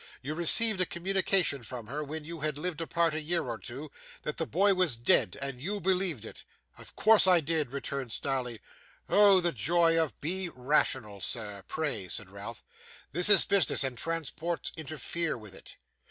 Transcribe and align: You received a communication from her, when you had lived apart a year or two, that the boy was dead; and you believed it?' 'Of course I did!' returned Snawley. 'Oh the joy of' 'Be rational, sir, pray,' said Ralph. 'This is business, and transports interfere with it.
You 0.23 0.33
received 0.33 0.81
a 0.81 0.87
communication 0.87 1.61
from 1.61 1.85
her, 1.85 2.03
when 2.03 2.25
you 2.25 2.39
had 2.39 2.57
lived 2.57 2.81
apart 2.81 3.13
a 3.13 3.21
year 3.21 3.43
or 3.43 3.59
two, 3.59 3.91
that 4.23 4.37
the 4.37 4.47
boy 4.47 4.73
was 4.73 4.97
dead; 4.97 5.37
and 5.39 5.61
you 5.61 5.79
believed 5.79 6.25
it?' 6.25 6.43
'Of 6.79 6.95
course 6.95 7.27
I 7.27 7.39
did!' 7.39 7.69
returned 7.69 8.11
Snawley. 8.11 8.61
'Oh 9.09 9.39
the 9.41 9.51
joy 9.51 9.99
of' 10.03 10.19
'Be 10.19 10.49
rational, 10.55 11.21
sir, 11.21 11.63
pray,' 11.67 12.07
said 12.07 12.31
Ralph. 12.31 12.63
'This 13.11 13.29
is 13.29 13.45
business, 13.45 13.83
and 13.83 13.95
transports 13.95 14.71
interfere 14.75 15.37
with 15.37 15.53
it. 15.53 15.75